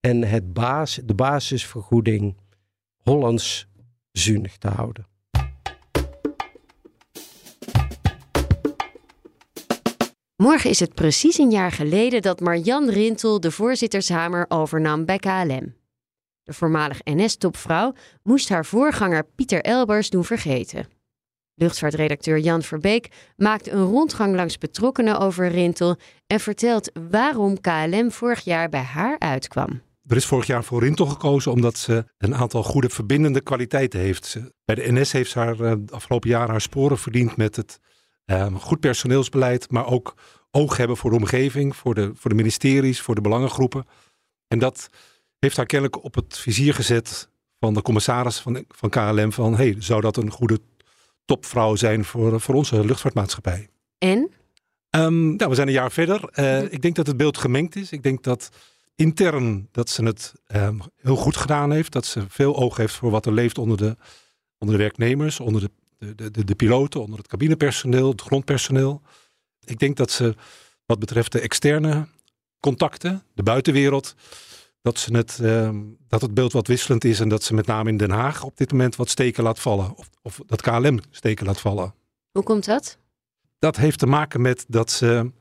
en 0.00 0.22
het 0.22 0.54
de 1.04 1.14
basisvergoeding 1.14 2.36
Hollands 3.02 3.66
zuinig 4.12 4.56
te 4.56 4.68
houden. 4.68 5.06
Morgen 10.36 10.70
is 10.70 10.80
het 10.80 10.94
precies 10.94 11.38
een 11.38 11.50
jaar 11.50 11.72
geleden 11.72 12.22
dat 12.22 12.40
Marjan 12.40 12.90
Rintel 12.90 13.40
de 13.40 13.50
voorzittershamer 13.50 14.44
overnam 14.48 15.04
bij 15.04 15.18
KLM. 15.18 15.74
De 16.42 16.52
voormalig 16.52 16.98
NS-topvrouw 17.04 17.92
moest 18.22 18.48
haar 18.48 18.64
voorganger 18.64 19.24
Pieter 19.34 19.60
Elbers 19.62 20.10
doen 20.10 20.24
vergeten. 20.24 20.88
Luchtvaartredacteur 21.54 22.38
Jan 22.38 22.62
Verbeek 22.62 23.08
maakt 23.36 23.68
een 23.68 23.84
rondgang 23.84 24.34
langs 24.34 24.58
betrokkenen 24.58 25.18
over 25.18 25.48
Rintel 25.48 25.96
en 26.26 26.40
vertelt 26.40 26.90
waarom 27.10 27.60
KLM 27.60 28.10
vorig 28.10 28.40
jaar 28.40 28.68
bij 28.68 28.82
haar 28.82 29.18
uitkwam. 29.18 29.82
Er 30.06 30.16
is 30.16 30.26
vorig 30.26 30.46
jaar 30.46 30.64
voor 30.64 30.82
Rintel 30.82 31.06
gekozen 31.06 31.52
omdat 31.52 31.78
ze 31.78 32.04
een 32.18 32.34
aantal 32.34 32.62
goede 32.62 32.88
verbindende 32.88 33.40
kwaliteiten 33.40 34.00
heeft. 34.00 34.36
Bij 34.64 34.74
de 34.74 34.92
NS 34.92 35.12
heeft 35.12 35.30
ze 35.30 35.38
haar 35.38 35.60
uh, 35.60 35.72
afgelopen 35.88 36.30
jaar 36.30 36.48
haar 36.48 36.60
sporen 36.60 36.98
verdiend 36.98 37.36
met 37.36 37.56
het 37.56 37.80
uh, 38.26 38.54
goed 38.54 38.80
personeelsbeleid, 38.80 39.70
maar 39.70 39.86
ook 39.86 40.14
oog 40.50 40.76
hebben 40.76 40.96
voor 40.96 41.10
de 41.10 41.16
omgeving, 41.16 41.76
voor 41.76 41.94
de, 41.94 42.12
voor 42.14 42.30
de 42.30 42.36
ministeries, 42.36 43.00
voor 43.00 43.14
de 43.14 43.20
belangengroepen. 43.20 43.86
En 44.48 44.58
dat 44.58 44.88
heeft 45.38 45.56
haar 45.56 45.66
kennelijk 45.66 46.04
op 46.04 46.14
het 46.14 46.38
vizier 46.38 46.74
gezet 46.74 47.28
van 47.58 47.74
de 47.74 47.82
commissaris 47.82 48.38
van, 48.38 48.64
van 48.68 48.90
KLM 48.90 49.32
van 49.32 49.56
hey, 49.56 49.76
zou 49.78 50.00
dat 50.00 50.16
een 50.16 50.30
goede 50.30 50.58
topvrouw 51.24 51.74
zijn 51.74 52.04
voor, 52.04 52.40
voor 52.40 52.54
onze 52.54 52.84
luchtvaartmaatschappij. 52.84 53.68
En? 53.98 54.30
Um, 54.90 55.36
nou, 55.36 55.50
we 55.50 55.54
zijn 55.54 55.66
een 55.66 55.74
jaar 55.74 55.92
verder. 55.92 56.30
Uh, 56.34 56.72
ik 56.72 56.82
denk 56.82 56.96
dat 56.96 57.06
het 57.06 57.16
beeld 57.16 57.38
gemengd 57.38 57.76
is. 57.76 57.92
Ik 57.92 58.02
denk 58.02 58.22
dat 58.22 58.48
intern 58.94 59.68
dat 59.72 59.90
ze 59.90 60.04
het 60.04 60.32
um, 60.54 60.80
heel 60.96 61.16
goed 61.16 61.36
gedaan 61.36 61.72
heeft. 61.72 61.92
Dat 61.92 62.06
ze 62.06 62.24
veel 62.28 62.56
oog 62.56 62.76
heeft 62.76 62.94
voor 62.94 63.10
wat 63.10 63.26
er 63.26 63.32
leeft 63.32 63.58
onder 63.58 63.76
de, 63.76 63.96
onder 64.58 64.76
de 64.76 64.82
werknemers, 64.82 65.40
onder 65.40 65.60
de, 65.60 65.70
de, 65.98 66.30
de, 66.30 66.44
de 66.44 66.54
piloten, 66.54 67.00
onder 67.00 67.18
het 67.18 67.28
cabinepersoneel, 67.28 68.10
het 68.10 68.20
grondpersoneel. 68.20 69.02
Ik 69.64 69.78
denk 69.78 69.96
dat 69.96 70.10
ze 70.10 70.34
wat 70.86 70.98
betreft 70.98 71.32
de 71.32 71.40
externe 71.40 72.08
contacten, 72.60 73.22
de 73.34 73.42
buitenwereld, 73.42 74.14
dat, 74.82 74.98
ze 74.98 75.16
het, 75.16 75.38
uh, 75.42 75.70
dat 76.08 76.20
het 76.20 76.34
beeld 76.34 76.52
wat 76.52 76.66
wisselend 76.66 77.04
is 77.04 77.20
en 77.20 77.28
dat 77.28 77.42
ze 77.42 77.54
met 77.54 77.66
name 77.66 77.90
in 77.90 77.96
Den 77.96 78.10
Haag 78.10 78.42
op 78.42 78.56
dit 78.56 78.70
moment 78.70 78.96
wat 78.96 79.08
steken 79.08 79.42
laat 79.42 79.60
vallen. 79.60 79.96
Of, 79.96 80.10
of 80.22 80.40
dat 80.46 80.62
KLM 80.62 80.98
steken 81.10 81.46
laat 81.46 81.60
vallen. 81.60 81.94
Hoe 82.30 82.42
komt 82.42 82.64
dat? 82.64 82.98
Dat 83.58 83.76
heeft 83.76 83.98
te 83.98 84.06
maken 84.06 84.40
met 84.40 84.64
dat 84.68 84.90
ze, 84.90 85.32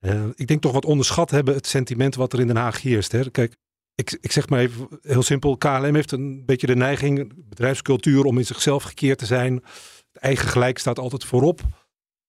uh, 0.00 0.24
ik 0.34 0.46
denk 0.46 0.62
toch 0.62 0.72
wat 0.72 0.84
onderschat 0.84 1.30
hebben 1.30 1.54
het 1.54 1.66
sentiment 1.66 2.14
wat 2.14 2.32
er 2.32 2.40
in 2.40 2.46
Den 2.46 2.56
Haag 2.56 2.82
heerst. 2.82 3.12
Hè. 3.12 3.30
Kijk, 3.30 3.56
ik, 3.94 4.18
ik 4.20 4.32
zeg 4.32 4.48
maar 4.48 4.60
even 4.60 4.88
heel 5.02 5.22
simpel, 5.22 5.56
KLM 5.56 5.94
heeft 5.94 6.12
een 6.12 6.44
beetje 6.44 6.66
de 6.66 6.76
neiging, 6.76 7.32
bedrijfscultuur, 7.48 8.24
om 8.24 8.38
in 8.38 8.46
zichzelf 8.46 8.82
gekeerd 8.82 9.18
te 9.18 9.26
zijn. 9.26 9.54
Het 10.12 10.22
eigen 10.22 10.48
gelijk 10.48 10.78
staat 10.78 10.98
altijd 10.98 11.24
voorop. 11.24 11.60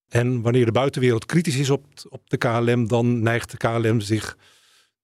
En 0.08 0.41
wanneer 0.41 0.65
de 0.65 0.72
buitenwereld 0.72 1.25
kritisch 1.25 1.55
is 1.55 1.70
op, 1.70 1.86
op 2.10 2.29
de 2.29 2.38
KLM, 2.38 2.88
dan 2.88 3.22
neigt 3.22 3.51
de 3.51 3.58
KLM 3.58 4.00
zich 4.00 4.38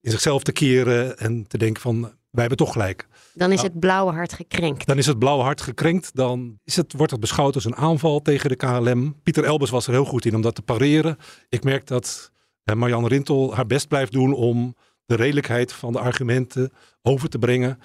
in 0.02 0.12
zichzelf 0.12 0.44
te 0.44 0.52
keren 0.52 1.18
en 1.18 1.48
te 1.48 1.58
denken 1.58 1.82
van 1.82 2.02
wij 2.02 2.42
hebben 2.48 2.58
toch 2.58 2.72
gelijk. 2.72 3.08
Dan 3.34 3.52
is 3.52 3.62
het 3.62 3.80
blauwe 3.80 4.12
hart 4.12 4.34
gekrenkt. 4.34 4.86
Dan 4.86 4.98
is 4.98 5.06
het 5.06 5.20
blauwe 5.20 5.44
hart 5.44 5.62
gekrenkt. 5.62 6.16
Dan 6.16 6.60
is 6.64 6.76
het, 6.76 6.94
wordt 6.94 7.12
het 7.12 7.22
beschouwd 7.22 7.56
als 7.56 7.66
een 7.66 7.76
aanval 7.76 8.22
tegen 8.22 8.50
de 8.50 8.56
KLM. 8.56 9.16
Pieter 9.24 9.44
Elbers 9.44 9.72
was 9.72 9.88
er 9.88 9.94
heel 9.94 10.06
goed 10.06 10.26
in 10.26 10.36
om 10.36 10.42
dat 10.42 10.56
te 10.56 10.62
pareren. 10.62 11.18
Ik 11.50 11.64
merk 11.64 11.88
dat 11.88 12.32
eh, 12.64 12.76
Marjan 12.76 13.08
Rintel 13.08 13.56
haar 13.56 13.66
best 13.66 13.88
blijft 13.88 14.12
doen 14.12 14.34
om 14.34 14.76
de 15.10 15.16
redelijkheid 15.16 15.74
van 15.74 15.94
de 15.94 16.00
argumenten 16.00 16.72
over 17.02 17.30
te 17.30 17.40
brengen. 17.40 17.80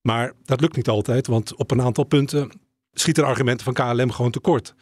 Maar 0.00 0.32
dat 0.44 0.60
lukt 0.60 0.76
niet 0.76 0.88
altijd, 0.88 1.26
want 1.26 1.54
op 1.54 1.70
een 1.70 1.82
aantal 1.82 2.04
punten 2.04 2.50
schieten 2.92 3.22
de 3.22 3.28
argumenten 3.28 3.64
van 3.64 3.74
KLM 3.74 4.10
gewoon 4.10 4.30
tekort. 4.30 4.74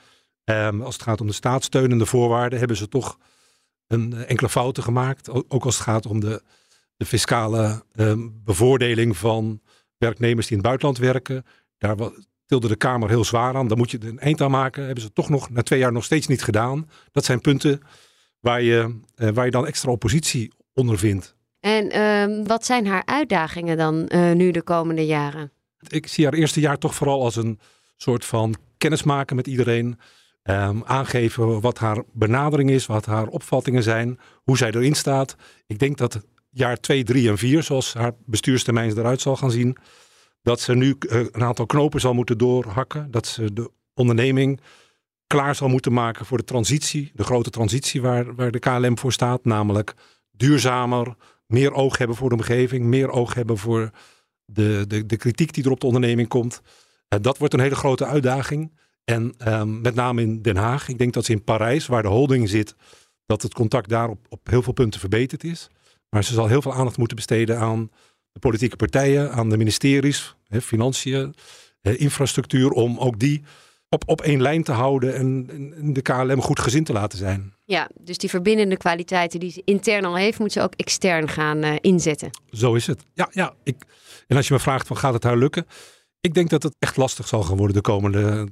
Um, 0.44 0.82
als 0.82 0.94
het 0.94 1.02
gaat 1.02 1.20
om 1.20 1.26
de 1.26 1.32
staatssteunende 1.32 2.06
voorwaarden, 2.06 2.58
hebben 2.58 2.76
ze 2.76 2.88
toch 2.88 3.18
een 3.86 4.12
eh, 4.12 4.30
enkele 4.30 4.48
fouten 4.48 4.82
gemaakt. 4.82 5.50
Ook 5.50 5.64
als 5.64 5.74
het 5.74 5.84
gaat 5.84 6.06
om 6.06 6.20
de 6.20 6.42
de 6.96 7.06
fiscale 7.06 7.84
um, 7.94 8.40
bevoordeling 8.44 9.16
van 9.16 9.60
werknemers 9.96 10.46
die 10.46 10.56
in 10.56 10.62
het 10.62 10.66
buitenland 10.66 10.98
werken. 10.98 11.44
Daar 11.78 11.96
tilde 12.46 12.68
de 12.68 12.76
Kamer 12.76 13.08
heel 13.08 13.24
zwaar 13.24 13.54
aan. 13.54 13.68
Daar 13.68 13.76
moet 13.76 13.90
je 13.90 13.98
een 14.00 14.18
eind 14.18 14.40
aan 14.40 14.50
maken. 14.50 14.84
Hebben 14.84 15.02
ze 15.02 15.12
toch 15.12 15.28
nog 15.28 15.50
na 15.50 15.62
twee 15.62 15.78
jaar 15.78 15.92
nog 15.92 16.04
steeds 16.04 16.26
niet 16.26 16.42
gedaan. 16.42 16.88
Dat 17.12 17.24
zijn 17.24 17.40
punten 17.40 17.80
waar 18.40 18.62
je, 18.62 19.00
uh, 19.16 19.28
waar 19.28 19.44
je 19.44 19.50
dan 19.50 19.66
extra 19.66 19.90
oppositie 19.90 20.52
onder 20.72 20.98
vindt. 20.98 21.36
En 21.64 21.96
uh, 21.96 22.46
wat 22.46 22.64
zijn 22.64 22.86
haar 22.86 23.02
uitdagingen 23.04 23.76
dan 23.76 24.08
uh, 24.08 24.32
nu 24.32 24.50
de 24.50 24.62
komende 24.62 25.06
jaren? 25.06 25.52
Ik 25.88 26.06
zie 26.06 26.24
haar 26.24 26.34
eerste 26.34 26.60
jaar 26.60 26.78
toch 26.78 26.94
vooral 26.94 27.22
als 27.22 27.36
een 27.36 27.60
soort 27.96 28.24
van 28.24 28.54
kennismaken 28.78 29.36
met 29.36 29.46
iedereen. 29.46 29.98
Um, 30.42 30.82
aangeven 30.84 31.60
wat 31.60 31.78
haar 31.78 32.02
benadering 32.12 32.70
is, 32.70 32.86
wat 32.86 33.06
haar 33.06 33.26
opvattingen 33.26 33.82
zijn, 33.82 34.18
hoe 34.42 34.56
zij 34.56 34.70
erin 34.70 34.94
staat. 34.94 35.36
Ik 35.66 35.78
denk 35.78 35.96
dat 35.96 36.20
jaar 36.50 36.76
2, 36.76 37.04
3 37.04 37.28
en 37.28 37.38
4, 37.38 37.62
zoals 37.62 37.94
haar 37.94 38.12
bestuurstermijn 38.24 38.98
eruit 38.98 39.20
zal 39.20 39.36
gaan 39.36 39.50
zien, 39.50 39.76
dat 40.42 40.60
ze 40.60 40.74
nu 40.74 40.96
eh, 40.98 41.18
een 41.18 41.44
aantal 41.44 41.66
knopen 41.66 42.00
zal 42.00 42.14
moeten 42.14 42.38
doorhakken. 42.38 43.10
Dat 43.10 43.26
ze 43.26 43.52
de 43.52 43.70
onderneming 43.94 44.60
klaar 45.26 45.54
zal 45.54 45.68
moeten 45.68 45.92
maken 45.92 46.26
voor 46.26 46.38
de 46.38 46.44
transitie, 46.44 47.10
de 47.14 47.24
grote 47.24 47.50
transitie 47.50 48.02
waar, 48.02 48.34
waar 48.34 48.50
de 48.50 48.58
KLM 48.58 48.98
voor 48.98 49.12
staat, 49.12 49.44
namelijk 49.44 49.94
duurzamer, 50.30 51.16
meer 51.46 51.72
oog 51.72 51.98
hebben 51.98 52.16
voor 52.16 52.28
de 52.28 52.34
omgeving, 52.34 52.84
meer 52.84 53.10
oog 53.10 53.34
hebben 53.34 53.58
voor 53.58 53.90
de, 54.44 54.84
de, 54.88 55.06
de 55.06 55.16
kritiek 55.16 55.52
die 55.52 55.64
er 55.64 55.70
op 55.70 55.80
de 55.80 55.86
onderneming 55.86 56.28
komt. 56.28 56.60
Uh, 56.64 57.20
dat 57.20 57.38
wordt 57.38 57.54
een 57.54 57.60
hele 57.60 57.74
grote 57.74 58.06
uitdaging. 58.06 58.72
En 59.04 59.34
um, 59.46 59.80
met 59.80 59.94
name 59.94 60.22
in 60.22 60.42
Den 60.42 60.56
Haag. 60.56 60.88
Ik 60.88 60.98
denk 60.98 61.12
dat 61.12 61.24
ze 61.24 61.32
in 61.32 61.44
Parijs, 61.44 61.86
waar 61.86 62.02
de 62.02 62.08
holding 62.08 62.48
zit, 62.48 62.74
dat 63.26 63.42
het 63.42 63.54
contact 63.54 63.88
daar 63.88 64.08
op, 64.08 64.26
op 64.28 64.48
heel 64.48 64.62
veel 64.62 64.72
punten 64.72 65.00
verbeterd 65.00 65.44
is. 65.44 65.68
Maar 66.08 66.24
ze 66.24 66.34
zal 66.34 66.46
heel 66.46 66.62
veel 66.62 66.74
aandacht 66.74 66.96
moeten 66.96 67.16
besteden 67.16 67.58
aan 67.58 67.90
de 68.32 68.38
politieke 68.38 68.76
partijen, 68.76 69.32
aan 69.32 69.48
de 69.48 69.56
ministeries, 69.56 70.36
hè, 70.46 70.60
financiën, 70.60 71.34
infrastructuur, 71.82 72.70
om 72.70 72.98
ook 72.98 73.18
die 73.18 73.42
op, 73.94 74.02
op 74.06 74.20
één 74.20 74.42
lijn 74.42 74.62
te 74.62 74.72
houden 74.72 75.14
en, 75.14 75.46
en 75.76 75.92
de 75.92 76.02
KLM 76.02 76.40
goed 76.40 76.60
gezin 76.60 76.84
te 76.84 76.92
laten 76.92 77.18
zijn. 77.18 77.54
Ja, 77.64 77.90
dus 78.00 78.18
die 78.18 78.30
verbindende 78.30 78.76
kwaliteiten 78.76 79.40
die 79.40 79.50
ze 79.50 79.62
intern 79.64 80.04
al 80.04 80.16
heeft, 80.16 80.38
moet 80.38 80.52
ze 80.52 80.60
ook 80.60 80.74
extern 80.74 81.28
gaan 81.28 81.64
uh, 81.64 81.74
inzetten. 81.80 82.30
Zo 82.50 82.74
is 82.74 82.86
het. 82.86 83.04
Ja, 83.14 83.28
ja. 83.30 83.54
Ik, 83.62 83.76
en 84.26 84.36
als 84.36 84.48
je 84.48 84.54
me 84.54 84.60
vraagt 84.60 84.86
van 84.86 84.96
gaat 84.96 85.12
het 85.12 85.22
haar 85.22 85.36
lukken? 85.36 85.66
Ik 86.20 86.34
denk 86.34 86.50
dat 86.50 86.62
het 86.62 86.76
echt 86.78 86.96
lastig 86.96 87.28
zal 87.28 87.42
gaan 87.42 87.56
worden 87.56 87.76
de 87.76 87.82
komende 87.82 88.48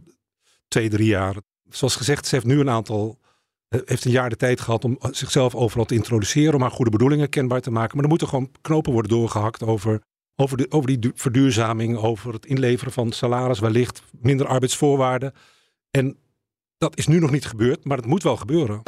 twee, 0.69 0.89
drie 0.89 1.09
jaar. 1.09 1.37
Zoals 1.69 1.97
gezegd, 1.97 2.27
ze 2.27 2.35
heeft 2.35 2.47
nu 2.47 2.61
een 2.61 2.71
aantal 2.71 3.19
eh, 3.69 3.81
heeft 3.85 4.05
een 4.05 4.11
jaar 4.11 4.31
de 4.31 4.37
tijd 4.37 4.61
gehad 4.61 4.85
om 4.85 4.99
zichzelf 5.11 5.55
overal 5.55 5.85
te 5.85 5.95
introduceren, 5.95 6.55
om 6.55 6.61
haar 6.61 6.71
goede 6.71 6.91
bedoelingen 6.91 7.29
kenbaar 7.29 7.61
te 7.61 7.71
maken. 7.71 7.95
Maar 7.95 8.03
er 8.05 8.11
moeten 8.11 8.29
gewoon 8.29 8.51
knopen 8.61 8.93
worden 8.93 9.11
doorgehakt 9.11 9.63
over, 9.63 10.03
over, 10.37 10.57
de, 10.57 10.67
over 10.69 11.01
die 11.01 11.13
verduurzaming, 11.15 11.97
over 11.97 12.33
het 12.33 12.47
inleveren 12.47 12.93
van 12.93 13.13
salaris, 13.13 13.59
wellicht 13.59 14.03
minder 14.21 14.47
arbeidsvoorwaarden. 14.47 15.33
En 15.91 16.17
dat 16.79 16.99
is 16.99 17.07
nu 17.07 17.19
nog 17.19 17.31
niet 17.31 17.47
gebeurd, 17.47 17.85
maar 17.85 17.97
het 17.97 18.07
moet 18.07 18.23
wel 18.23 18.37
gebeuren. 18.37 18.83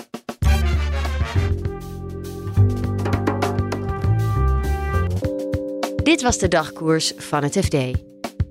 Dit 6.02 6.22
was 6.22 6.38
de 6.38 6.48
dagkoers 6.48 7.12
van 7.16 7.42
het 7.42 7.58
FD. 7.58 7.76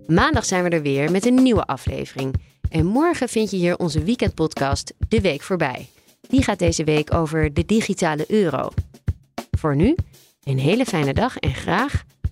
Maandag 0.07 0.45
zijn 0.45 0.63
we 0.63 0.69
er 0.69 0.81
weer 0.81 1.11
met 1.11 1.25
een 1.25 1.43
nieuwe 1.43 1.65
aflevering. 1.65 2.33
En 2.69 2.85
morgen 2.85 3.29
vind 3.29 3.51
je 3.51 3.57
hier 3.57 3.77
onze 3.77 4.03
weekendpodcast 4.03 4.93
De 5.07 5.21
Week 5.21 5.41
Voorbij. 5.41 5.87
Die 6.29 6.43
gaat 6.43 6.59
deze 6.59 6.83
week 6.83 7.13
over 7.13 7.53
de 7.53 7.65
digitale 7.65 8.25
euro. 8.27 8.69
Voor 9.51 9.75
nu, 9.75 9.95
een 10.43 10.59
hele 10.59 10.85
fijne 10.85 11.13
dag 11.13 11.37
en 11.37 11.53
graag 11.53 12.03